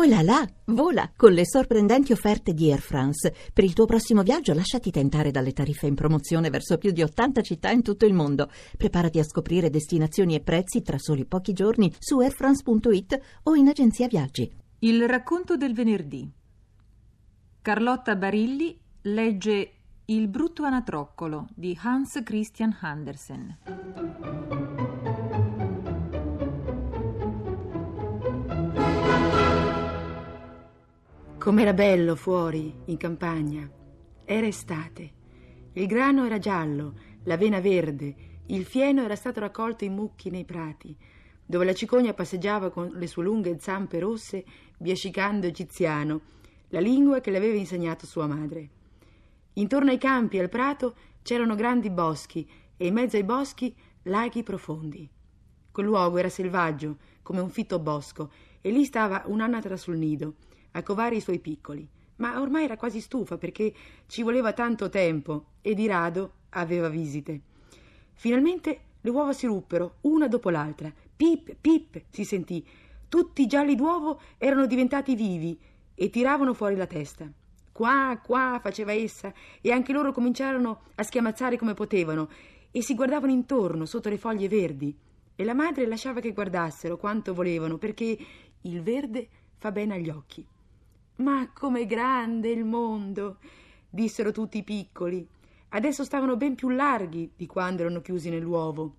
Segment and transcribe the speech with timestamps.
[0.00, 3.34] Oh là là, vola con le sorprendenti offerte di Air France.
[3.52, 7.42] Per il tuo prossimo viaggio lasciati tentare dalle tariffe in promozione verso più di 80
[7.42, 8.48] città in tutto il mondo.
[8.76, 14.06] Preparati a scoprire destinazioni e prezzi tra soli pochi giorni su airfrance.it o in agenzia
[14.06, 14.48] viaggi.
[14.78, 16.30] Il racconto del venerdì.
[17.60, 19.72] Carlotta Barilli legge
[20.04, 24.57] Il brutto anatroccolo di Hans Christian Andersen.
[31.48, 33.66] Com'era bello fuori, in campagna.
[34.26, 35.12] Era estate.
[35.72, 38.14] Il grano era giallo, l'avena verde,
[38.48, 40.94] il fieno era stato raccolto in mucchi nei prati,
[41.46, 44.44] dove la cicogna passeggiava con le sue lunghe zampe rosse,
[44.76, 46.20] biascicando egiziano,
[46.68, 48.68] la lingua che le aveva insegnato sua madre.
[49.54, 52.46] Intorno ai campi e al prato c'erano grandi boschi
[52.76, 55.08] e in mezzo ai boschi laghi profondi.
[55.72, 58.30] Quel luogo era selvaggio, come un fitto bosco,
[58.60, 60.34] e lì stava un'anatra sul nido
[60.72, 63.72] a covare i suoi piccoli, ma ormai era quasi stufa perché
[64.06, 67.40] ci voleva tanto tempo e di rado aveva visite.
[68.14, 70.92] Finalmente le uova si ruppero, una dopo l'altra.
[71.16, 72.64] Pip, pip, si sentì.
[73.08, 75.58] Tutti i gialli d'uovo erano diventati vivi
[75.94, 77.30] e tiravano fuori la testa.
[77.72, 82.28] Qua, qua, faceva essa, e anche loro cominciarono a schiamazzare come potevano
[82.70, 84.96] e si guardavano intorno sotto le foglie verdi.
[85.36, 88.18] E la madre lasciava che guardassero quanto volevano, perché
[88.62, 90.46] il verde fa bene agli occhi.
[91.16, 93.38] Ma com'è grande il mondo!
[93.90, 95.26] dissero tutti i piccoli.
[95.70, 98.94] Adesso stavano ben più larghi di quando erano chiusi nell'uovo.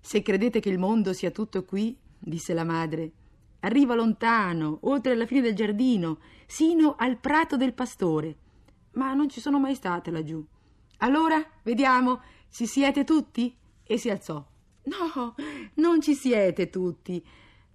[0.00, 3.12] Se credete che il mondo sia tutto qui, disse la madre,
[3.60, 8.36] arriva lontano, oltre la fine del giardino, sino al prato del pastore.
[8.92, 10.44] Ma non ci sono mai state laggiù.
[10.98, 12.20] Allora, vediamo,
[12.50, 13.54] ci siete tutti?
[13.84, 14.44] E si alzò.
[14.84, 15.34] No,
[15.74, 17.24] non ci siete tutti.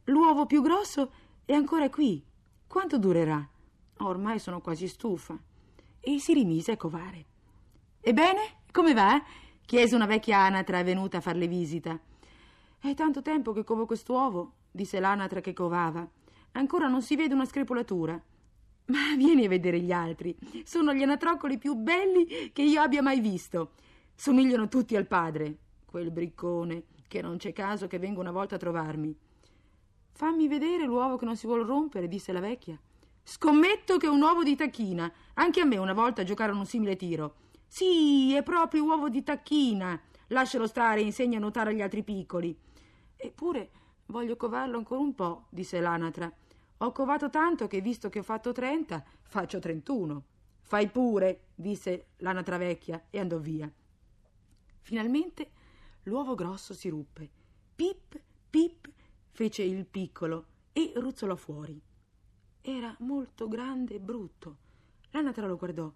[0.07, 1.11] L'uovo più grosso
[1.45, 2.21] è ancora qui,
[2.67, 3.47] quanto durerà?
[3.99, 5.37] Ormai sono quasi stufa.
[5.99, 7.25] E si rimise a covare.
[8.01, 9.23] Ebbene, come va?
[9.65, 11.97] chiese una vecchia anatra venuta a farle visita.
[12.77, 16.05] È tanto tempo che covo quest'uovo, disse l'anatra che covava.
[16.53, 18.21] Ancora non si vede una screpolatura.
[18.87, 20.35] Ma vieni a vedere gli altri.
[20.65, 23.71] Sono gli anatroccoli più belli che io abbia mai visto.
[24.13, 25.59] Somigliano tutti al padre.
[25.85, 29.17] Quel briccone, che non c'è caso che venga una volta a trovarmi.
[30.15, 32.79] Fammi vedere l'uovo che non si vuole rompere, disse la vecchia.
[33.23, 35.11] Scommetto che è un uovo di tacchina.
[35.33, 37.35] Anche a me una volta giocarono un simile tiro.
[37.67, 39.99] Sì, è proprio uovo di tacchina.
[40.27, 42.55] Lascialo stare e insegna a nuotare agli altri piccoli.
[43.15, 43.71] Eppure
[44.07, 46.31] voglio covarlo ancora un po', disse l'anatra.
[46.77, 50.25] Ho covato tanto che, visto che ho fatto trenta, faccio trentuno.
[50.61, 53.71] Fai pure, disse l'anatra vecchia e andò via.
[54.81, 55.49] Finalmente
[56.03, 57.29] l'uovo grosso si ruppe.
[57.75, 58.91] Pip, pip,
[59.33, 61.79] fece il piccolo e ruzzolò fuori.
[62.61, 64.57] Era molto grande e brutto.
[65.11, 65.91] L'anatra lo guardò.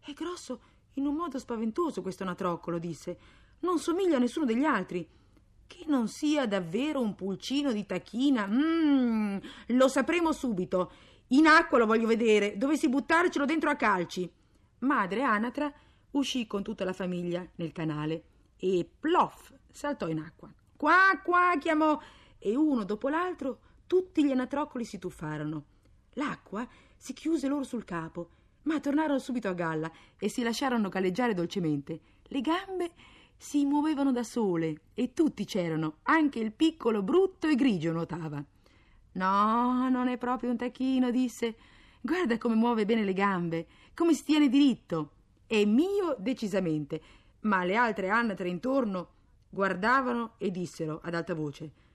[0.00, 0.60] È grosso
[0.94, 3.18] in un modo spaventoso questo anatroccolo, disse.
[3.60, 5.08] Non somiglia a nessuno degli altri.
[5.66, 8.46] Che non sia davvero un pulcino di tachina.
[8.46, 10.92] Mmm, lo sapremo subito.
[11.28, 12.56] In acqua lo voglio vedere.
[12.56, 14.30] Dovessi buttarcelo dentro a calci.
[14.80, 15.72] Madre Anatra
[16.12, 18.24] uscì con tutta la famiglia nel canale
[18.56, 20.52] e plof saltò in acqua.
[20.76, 21.98] Qua, qua, chiamò
[22.38, 25.64] e uno dopo l'altro tutti gli anatroccoli si tuffarono.
[26.12, 26.66] L'acqua
[26.96, 28.30] si chiuse loro sul capo,
[28.62, 32.00] ma tornarono subito a galla e si lasciarono galleggiare dolcemente.
[32.24, 32.92] Le gambe
[33.36, 38.44] si muovevano da sole e tutti c'erano, anche il piccolo brutto e grigio nuotava.
[39.12, 41.56] No, non è proprio un tacchino, disse.
[42.00, 45.12] Guarda come muove bene le gambe, come si tiene diritto.
[45.46, 47.00] È mio decisamente,
[47.40, 49.08] ma le altre anatre intorno
[49.48, 51.86] guardavano e dissero ad alta voce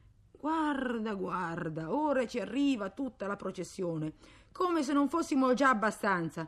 [0.44, 4.16] Guarda, guarda, ora ci arriva tutta la processione,
[4.52, 6.46] come se non fossimo già abbastanza.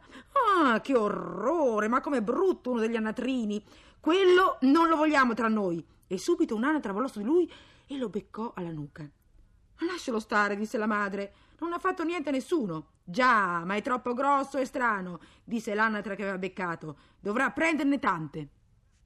[0.58, 3.64] Ah, che orrore, ma com'è brutto uno degli anatrini.
[4.02, 5.82] Quello non lo vogliamo tra noi.
[6.08, 7.50] E subito un'anatra volò su di lui
[7.88, 9.10] e lo beccò alla nuca.
[9.88, 11.34] Lascialo stare, disse la madre.
[11.60, 12.88] Non ha fatto niente a nessuno.
[13.02, 16.98] Già, ma è troppo grosso e strano, disse l'anatra che aveva beccato.
[17.18, 18.50] Dovrà prenderne tante.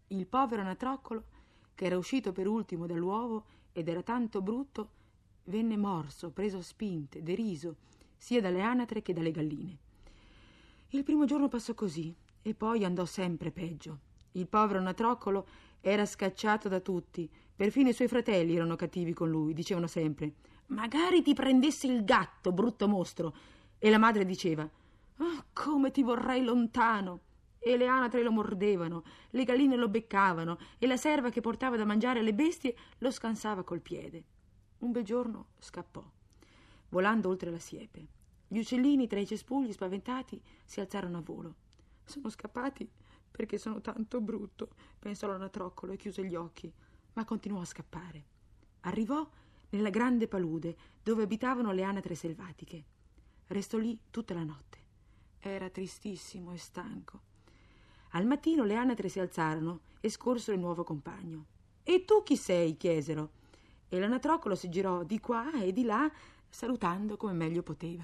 [0.07, 1.25] Il povero anatroccolo,
[1.75, 4.89] che era uscito per ultimo dall'uovo, ed era tanto brutto,
[5.45, 7.75] venne morso, preso a spinte, deriso,
[8.17, 9.77] sia dalle anatre che dalle galline.
[10.89, 13.99] Il primo giorno passò così e poi andò sempre peggio.
[14.33, 15.47] Il povero natroccolo
[15.81, 20.33] era scacciato da tutti, perfino i suoi fratelli erano cattivi con lui, dicevano sempre
[20.67, 23.35] Magari ti prendessi il gatto, brutto mostro.
[23.79, 27.21] E la madre diceva oh, come ti vorrei lontano.
[27.59, 31.85] E le anatre lo mordevano, le galline lo beccavano e la serva che portava da
[31.85, 34.23] mangiare alle bestie lo scansava col piede.
[34.79, 36.03] Un bel giorno scappò.
[36.89, 38.07] volando oltre la siepe.
[38.47, 41.55] Gli uccellini tra i cespugli, spaventati, si alzarono a volo.
[42.03, 42.89] Sono scappati
[43.29, 46.71] perché sono tanto brutto, pensò l'anatroccolo e chiuse gli occhi,
[47.13, 48.25] ma continuò a scappare.
[48.81, 49.29] Arrivò
[49.69, 52.83] nella grande palude dove abitavano le anatre selvatiche.
[53.47, 54.77] Restò lì tutta la notte.
[55.39, 57.21] Era tristissimo e stanco.
[58.09, 61.45] Al mattino le anatre si alzarono e scorsero il nuovo compagno.
[61.83, 62.77] E tu chi sei?
[62.77, 63.31] chiesero.
[63.87, 66.09] E l'anatroccolo si girò di qua e di là,
[66.49, 68.03] salutando come meglio poteva.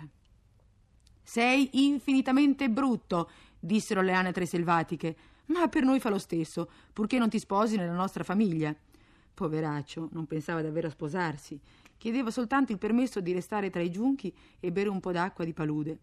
[1.21, 3.29] Sei infinitamente brutto,
[3.59, 5.15] dissero le anatre selvatiche,
[5.47, 8.75] ma per noi fa lo stesso, purché non ti sposi nella nostra famiglia.
[9.33, 11.59] Poveraccio, non pensava davvero a sposarsi.
[11.97, 15.53] Chiedeva soltanto il permesso di restare tra i giunchi e bere un po' d'acqua di
[15.53, 15.99] palude.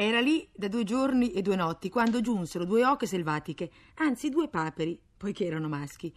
[0.00, 4.46] Era lì da due giorni e due notti quando giunsero due oche selvatiche, anzi due
[4.46, 6.14] paperi, poiché erano maschi.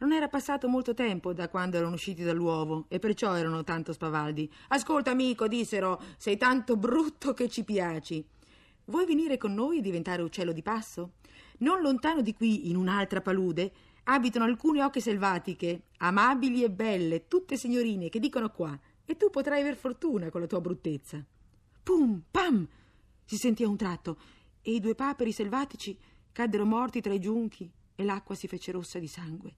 [0.00, 4.52] Non era passato molto tempo da quando erano usciti dall'uovo e perciò erano tanto spavaldi.
[4.68, 8.22] Ascolta, amico, dissero, sei tanto brutto che ci piaci.
[8.84, 11.12] Vuoi venire con noi e diventare uccello di passo?
[11.60, 13.72] Non lontano di qui, in un'altra palude,
[14.02, 19.62] abitano alcune oche selvatiche, amabili e belle, tutte signorine, che dicono qua, e tu potrai
[19.62, 21.24] aver fortuna con la tua bruttezza.
[21.82, 22.68] Pum, pam!
[23.24, 24.18] Si sentì a un tratto,
[24.62, 25.98] e i due paperi selvatici
[26.32, 29.54] caddero morti tra i giunchi e l'acqua si fece rossa di sangue.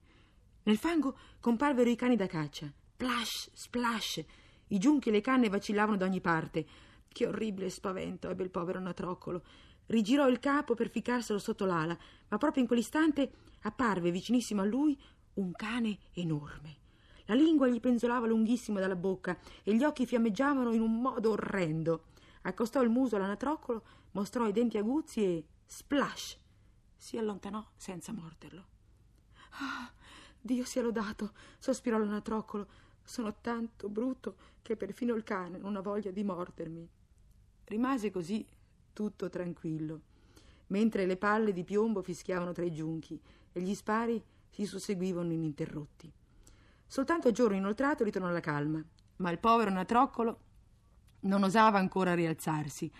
[0.65, 2.73] Nel fango comparvero i cani da caccia.
[2.97, 4.25] Plash, splash!
[4.69, 6.67] I giunchi e le canne vacillavano da ogni parte.
[7.09, 9.43] Che orribile spavento ebbe il povero Natroccolo.
[9.87, 11.97] Rigirò il capo per ficcarselo sotto l'ala,
[12.29, 13.31] ma proprio in quell'istante
[13.63, 15.01] apparve vicinissimo a lui
[15.35, 16.79] un cane enorme.
[17.27, 22.07] La lingua gli penzolava lunghissima dalla bocca e gli occhi fiammeggiavano in un modo orrendo.
[22.47, 23.83] Accostò il muso all'anatroccolo,
[24.13, 26.39] mostrò i denti aguzzi e splash!
[26.97, 28.65] Si allontanò senza morderlo.
[29.59, 29.93] Ah,
[30.41, 31.33] Dio sia lodato!
[31.59, 32.69] sospirò l'anatroccolo.
[33.03, 36.89] Sono tanto brutto che perfino il cane non ha voglia di mordermi.
[37.65, 38.47] Rimase così
[38.93, 40.01] tutto tranquillo,
[40.69, 43.21] mentre le palle di piombo fischiavano tra i giunchi
[43.53, 46.13] e gli spari si susseguivano ininterrotti.
[46.87, 48.81] Soltanto a giorno inoltrato ritornò la calma,
[49.17, 50.45] ma il povero natroccolo
[51.21, 52.91] non osava ancora rialzarsi.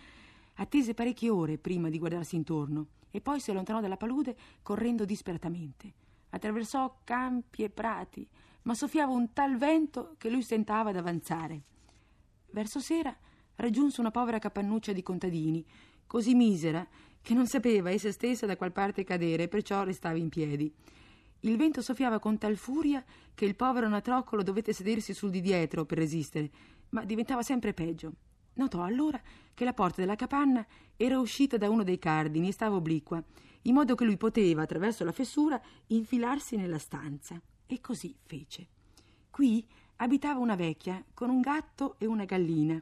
[0.55, 5.93] Attese parecchie ore prima di guardarsi intorno e poi si allontanò dalla palude correndo disperatamente.
[6.31, 8.27] Attraversò campi e prati,
[8.63, 11.63] ma soffiava un tal vento che lui stentava ad avanzare.
[12.51, 13.15] Verso sera
[13.57, 15.65] raggiunse una povera capannuccia di contadini,
[16.07, 16.87] così misera
[17.23, 20.73] che non sapeva essa stessa da qual parte cadere e perciò restava in piedi.
[21.41, 23.05] Il vento soffiava con tal furia
[23.35, 26.51] che il povero natroccolo dovette sedersi sul di dietro per resistere,
[26.91, 28.13] ma diventava sempre peggio.
[28.55, 29.21] Notò allora
[29.53, 30.67] che la porta della capanna
[30.97, 33.23] era uscita da uno dei cardini e stava obliqua,
[33.63, 37.41] in modo che lui poteva, attraverso la fessura, infilarsi nella stanza.
[37.67, 38.69] E così fece.
[39.31, 39.67] Qui
[39.97, 42.81] abitava una vecchia con un gatto e una gallina.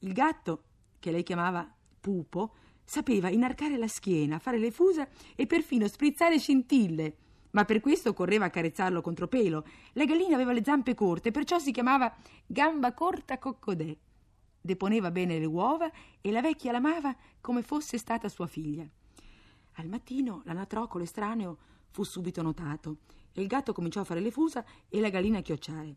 [0.00, 0.62] Il gatto,
[0.98, 1.70] che lei chiamava
[2.00, 2.54] Pupo,
[2.84, 7.16] sapeva inarcare la schiena, fare le fusa e perfino sprizzare scintille,
[7.54, 9.64] ma per questo correva a carezzarlo contro pelo.
[9.92, 12.14] La gallina aveva le zampe corte, perciò si chiamava
[12.46, 13.96] Gamba Corta Coccodè.
[14.60, 15.90] Deponeva bene le uova
[16.20, 18.86] e la vecchia l'amava come fosse stata sua figlia.
[19.74, 21.58] Al mattino l'anatroccolo estraneo
[21.90, 22.98] fu subito notato
[23.32, 25.96] e il gatto cominciò a fare le fusa e la gallina a chiocciare.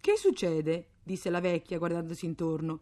[0.00, 0.88] Che succede?
[1.02, 2.80] disse la vecchia guardandosi intorno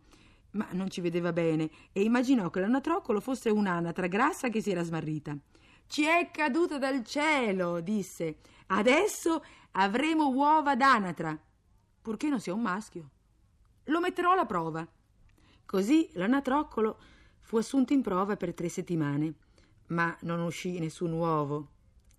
[0.52, 4.82] ma non ci vedeva bene e immaginò che l'anatroccolo fosse un'anatra grassa che si era
[4.82, 5.36] smarrita.
[5.92, 8.38] Ci è caduta dal cielo, disse.
[8.68, 11.38] Adesso avremo uova d'anatra,
[12.00, 13.10] purché non sia un maschio.
[13.84, 14.88] Lo metterò alla prova.
[15.66, 16.98] Così l'anatroccolo
[17.42, 19.34] fu assunto in prova per tre settimane,
[19.88, 21.68] ma non uscì nessun uovo.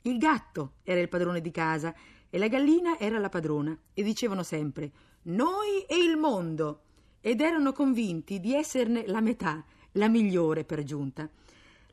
[0.04, 1.96] Il gatto era il padrone di casa
[2.30, 4.92] e la gallina era la padrona e dicevano sempre
[5.24, 6.82] noi e il mondo
[7.22, 11.28] ed erano convinti di esserne la metà, la migliore per giunta.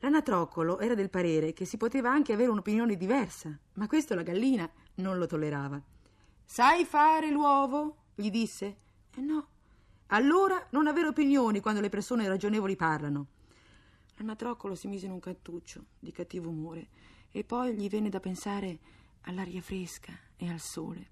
[0.01, 4.69] L'anatroccolo era del parere che si poteva anche avere un'opinione diversa, ma questo la gallina
[4.95, 5.79] non lo tollerava.
[6.43, 7.97] Sai fare l'uovo?
[8.15, 8.77] gli disse.
[9.15, 9.47] Eh no.
[10.07, 13.27] Allora non avere opinioni quando le persone ragionevoli parlano.
[14.15, 16.87] L'anatroccolo si mise in un cantuccio di cattivo umore
[17.31, 18.79] e poi gli venne da pensare
[19.21, 21.09] all'aria fresca e al sole.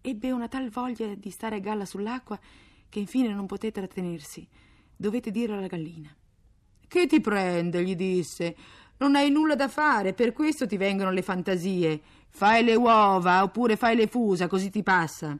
[0.00, 2.40] Ebbe una tal voglia di stare a galla sull'acqua
[2.88, 4.48] che infine non poté trattenersi.
[4.96, 6.14] Dovete dirlo alla gallina.
[6.88, 7.84] Che ti prende?
[7.84, 8.56] gli disse.
[8.96, 12.00] Non hai nulla da fare, per questo ti vengono le fantasie.
[12.30, 15.38] Fai le uova oppure fai le fusa, così ti passa.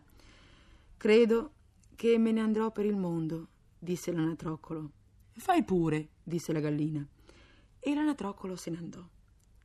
[0.97, 1.53] Credo
[1.97, 4.91] che me ne andrò per il mondo, disse l'anatroccolo.
[5.33, 7.05] Fai pure, disse la gallina.
[7.81, 9.05] E l'anatroccolo se ne andò.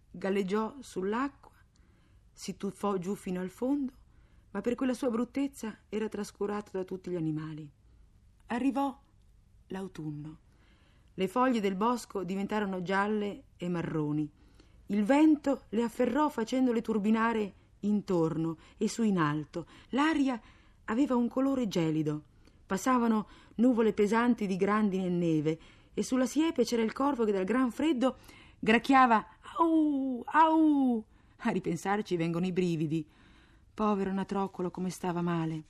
[0.09, 1.51] Galleggiò sull'acqua,
[2.31, 4.01] si tuffò giù fino al fondo
[4.53, 7.69] ma per quella sua bruttezza era trascurato da tutti gli animali.
[8.47, 8.95] arrivò
[9.67, 10.37] l'autunno.
[11.15, 14.29] Le foglie del bosco diventarono gialle e marroni.
[14.87, 19.67] Il vento le afferrò facendole turbinare intorno e su in alto.
[19.89, 20.39] L'aria
[20.85, 22.23] aveva un colore gelido.
[22.65, 25.59] Passavano nuvole pesanti di grandine e neve
[25.93, 28.17] e sulla siepe c'era il corvo che dal gran freddo
[28.59, 29.25] gracchiava
[29.57, 31.03] au au.
[31.37, 33.05] A ripensarci vengono i brividi.
[33.73, 35.63] Povero Natroccolo come stava male.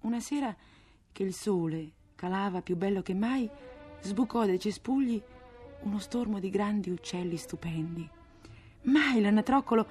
[0.00, 0.54] Una sera
[1.12, 3.48] che il sole calava più bello che mai,
[4.00, 5.20] sbucò dai cespugli
[5.82, 8.08] uno stormo di grandi uccelli stupendi.
[8.82, 9.86] Mai l'anatroccolo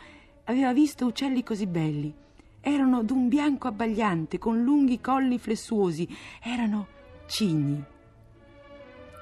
[0.46, 2.14] aveva visto uccelli così belli.
[2.62, 6.08] Erano d'un bianco abbagliante, con lunghi colli flessuosi.
[6.44, 6.88] Erano
[7.28, 7.84] cigni.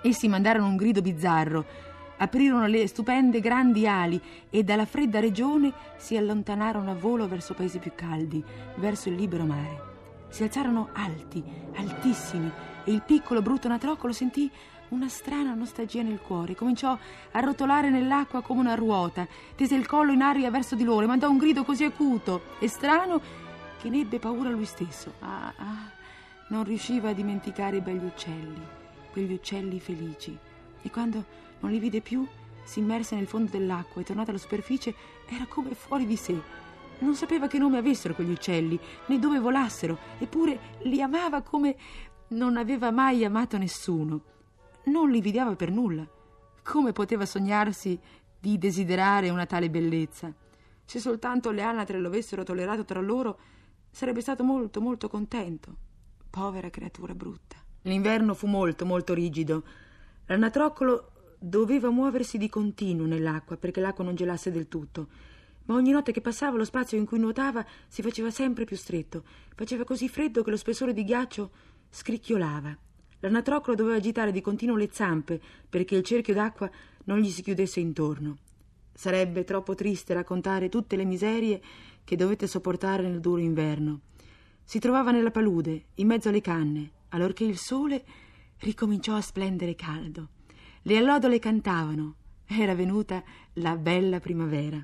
[0.03, 1.65] Essi mandarono un grido bizzarro,
[2.17, 7.79] aprirono le stupende grandi ali e dalla fredda regione si allontanarono a volo verso paesi
[7.79, 8.44] più caldi,
[8.75, 9.96] verso il libero mare.
[10.29, 11.44] Si alzarono alti,
[11.75, 12.51] altissimi,
[12.84, 14.50] e il piccolo brutto natroccolo sentì
[14.89, 16.56] una strana nostalgia nel cuore.
[16.56, 16.98] Cominciò
[17.32, 21.08] a rotolare nell'acqua come una ruota, tese il collo in aria verso di loro e
[21.08, 23.22] mandò un grido così acuto e strano
[23.79, 25.13] che ne ebbe paura lui stesso.
[25.20, 25.91] Ah, ah,
[26.50, 28.62] non riusciva a dimenticare i begli uccelli,
[29.12, 30.38] quegli uccelli felici.
[30.82, 31.25] E quando
[31.60, 32.25] non li vide più,
[32.63, 34.94] si immerse nel fondo dell'acqua e tornata alla superficie
[35.27, 36.39] era come fuori di sé.
[37.00, 41.75] Non sapeva che nome avessero quegli uccelli, né dove volassero, eppure li amava come
[42.29, 44.22] non aveva mai amato nessuno.
[44.88, 46.08] Non li invidiava per nulla.
[46.63, 48.00] Come poteva sognarsi
[48.39, 50.34] di desiderare una tale bellezza?
[50.86, 53.38] Se soltanto le anatre lo avessero tollerato tra loro,
[53.91, 55.75] sarebbe stato molto, molto contento.
[56.29, 57.58] Povera creatura brutta.
[57.82, 59.63] L'inverno fu molto, molto rigido.
[60.27, 65.10] L'anatroccolo doveva muoversi di continuo nell'acqua perché l'acqua non gelasse del tutto.
[65.65, 69.25] Ma ogni notte che passava lo spazio in cui nuotava si faceva sempre più stretto.
[69.53, 71.51] Faceva così freddo che lo spessore di ghiaccio
[71.89, 72.87] scricchiolava.
[73.20, 76.70] L'anatroclo doveva agitare di continuo le zampe perché il cerchio d'acqua
[77.06, 78.38] non gli si chiudesse intorno.
[78.94, 81.62] Sarebbe troppo triste raccontare tutte le miserie
[82.04, 84.02] che dovette sopportare nel duro inverno.
[84.64, 88.04] Si trovava nella palude, in mezzo alle canne, allorché il sole
[88.60, 90.30] ricominciò a splendere caldo.
[90.82, 92.16] Le allodole cantavano.
[92.46, 93.22] Era venuta
[93.54, 94.84] la bella primavera.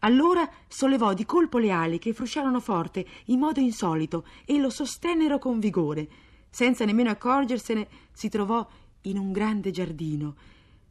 [0.00, 5.38] Allora sollevò di colpo le ali che frusciarono forte in modo insolito e lo sostennero
[5.38, 6.08] con vigore.
[6.54, 8.68] Senza nemmeno accorgersene, si trovò
[9.02, 10.36] in un grande giardino,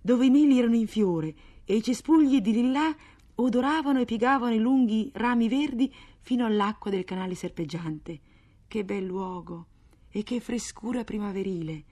[0.02, 2.92] dove i meli erano in fiore e i cespugli di lillà
[3.36, 8.20] odoravano e piegavano i lunghi rami verdi fino all'acqua del canale serpeggiante.
[8.68, 9.68] Che bel luogo
[10.10, 11.84] e che frescura primaverile!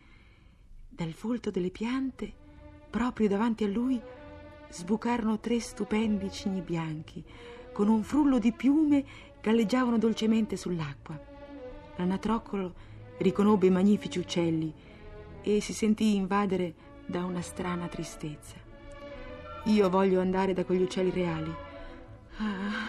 [0.89, 2.33] Dal folto delle piante,
[2.89, 4.01] proprio davanti a lui,
[4.71, 7.23] sbucarono tre stupendi cigni bianchi,
[7.71, 9.05] con un frullo di piume
[9.39, 11.21] galleggiavano dolcemente sull'acqua.
[11.97, 12.88] L'anatroccolo
[13.19, 14.73] riconobbe i magnifici uccelli
[15.41, 16.73] e si sentì invadere
[17.05, 18.55] da una strana tristezza.
[19.65, 21.53] Io voglio andare da quegli uccelli reali.
[22.37, 22.87] Ah,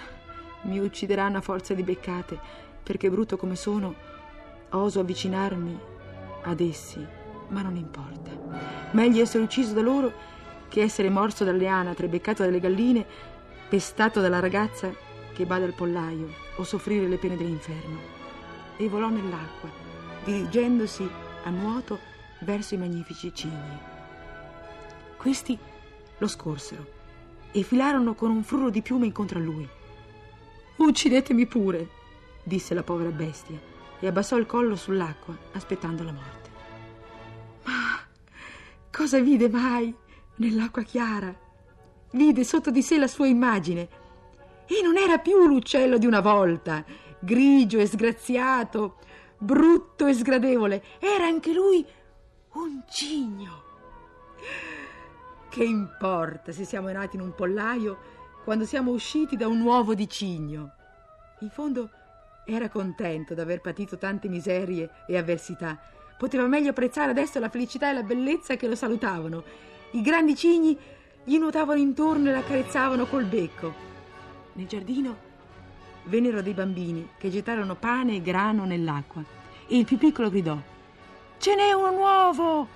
[0.63, 2.39] mi uccideranno a forza di beccate,
[2.83, 3.95] perché brutto come sono,
[4.71, 5.79] oso avvicinarmi
[6.43, 7.05] ad essi,
[7.49, 8.31] ma non importa.
[8.93, 10.13] Meglio essere ucciso da loro
[10.69, 13.05] che essere morso dalle anatre, beccato dalle galline,
[13.69, 14.93] pestato dalla ragazza
[15.33, 17.99] che bada al pollaio o soffrire le pene dell'inferno.
[18.77, 19.90] E volò nell'acqua,
[20.25, 21.09] dirigendosi
[21.45, 21.99] a nuoto
[22.41, 23.79] verso i magnifici cigni.
[25.17, 25.59] Questi
[26.19, 26.99] lo scorsero
[27.53, 29.69] e filarono con un frullo di piume incontro a lui.
[30.77, 31.89] Uccidetemi pure,
[32.43, 33.59] disse la povera bestia
[33.99, 36.51] e abbassò il collo sull'acqua aspettando la morte.
[37.65, 37.99] Ma
[38.91, 39.95] cosa vide mai?
[40.37, 41.35] nell'acqua chiara.
[42.13, 43.89] Vide sotto di sé la sua immagine
[44.67, 46.85] e non era più l'uccello di una volta,
[47.19, 48.97] grigio e sgraziato,
[49.41, 51.85] brutto e sgradevole, era anche lui
[52.53, 53.63] un cigno.
[55.49, 57.99] Che importa se siamo nati in un pollaio
[58.45, 60.73] quando siamo usciti da un uovo di cigno?
[61.41, 61.91] In fondo
[62.45, 65.79] era contento d'aver patito tante miserie e avversità.
[66.17, 70.79] Poteva meglio apprezzare adesso la felicità e la bellezza che lo salutavano i grandi cigni
[71.25, 73.75] gli nuotavano intorno e l'accarezzavano col becco.
[74.53, 75.30] Nel giardino
[76.05, 79.23] vennero dei bambini che gettarono pane e grano nell'acqua
[79.67, 80.59] e il più piccolo gridò
[81.39, 82.69] Ce n'è uno nuovo!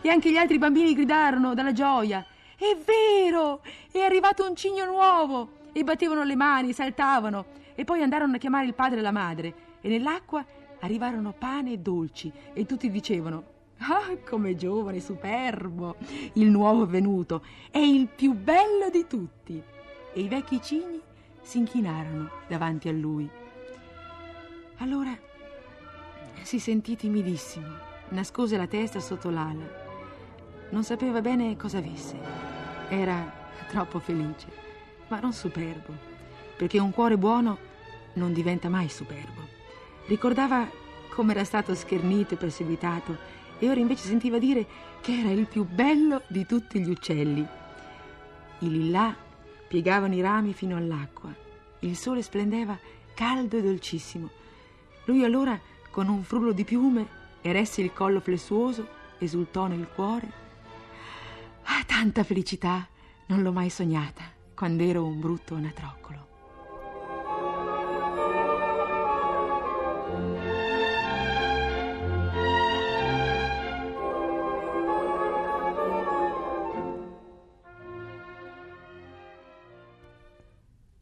[0.00, 2.24] E anche gli altri bambini gridarono dalla gioia
[2.56, 3.62] È vero!
[3.90, 5.56] È arrivato un cigno nuovo!
[5.72, 9.54] E battevano le mani, saltavano e poi andarono a chiamare il padre e la madre
[9.80, 10.44] e nell'acqua
[10.80, 15.96] arrivarono pane e dolci e tutti dicevano Ah, come giovane, superbo,
[16.32, 19.62] il nuovo venuto, è il più bello di tutti.
[20.12, 21.00] E i vecchi cigni
[21.48, 23.26] si inchinarono davanti a lui.
[24.80, 25.16] Allora
[26.42, 29.64] si sentì timidissimo nascose la testa sotto l'ala.
[30.68, 32.18] Non sapeva bene cosa avesse.
[32.90, 33.32] Era
[33.70, 34.46] troppo felice,
[35.08, 35.94] ma non superbo,
[36.54, 37.56] perché un cuore buono
[38.12, 39.40] non diventa mai superbo.
[40.04, 40.68] Ricordava
[41.08, 43.16] come era stato schernito e perseguitato
[43.58, 44.66] e ora invece sentiva dire
[45.00, 47.40] che era il più bello di tutti gli uccelli.
[48.58, 49.26] I lillà
[49.68, 51.32] piegavano i rami fino all'acqua.
[51.80, 52.78] Il sole splendeva
[53.14, 54.30] caldo e dolcissimo.
[55.04, 55.58] Lui allora,
[55.90, 57.06] con un frullo di piume,
[57.42, 58.86] eresse il collo flessuoso,
[59.18, 60.32] esultò nel cuore.
[61.64, 62.88] Ah, tanta felicità!
[63.26, 66.37] Non l'ho mai sognata quando ero un brutto anatroccolo.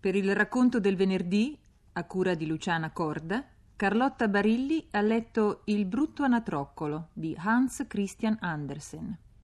[0.07, 1.59] Per il racconto del venerdì,
[1.95, 3.45] a cura di Luciana Corda,
[3.75, 9.19] Carlotta Barilli ha letto Il brutto anatroccolo di Hans Christian Andersen.